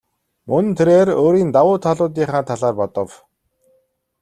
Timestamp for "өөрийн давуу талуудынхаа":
1.23-2.43